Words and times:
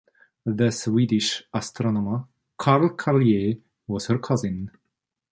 The 0.47 0.71
Swedish 0.71 1.43
astronomer 1.53 2.25
Carl 2.57 2.97
Charlier 2.97 3.61
was 3.85 4.07
her 4.07 4.17
cousin. 4.17 4.71